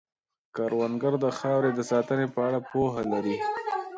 کروندګر 0.55 1.13
د 1.23 1.25
خاورې 1.37 1.71
د 1.75 1.79
ساتنې 1.91 2.27
په 2.33 2.39
اړه 2.47 2.59
پوهه 2.69 3.01
لري 3.11 3.35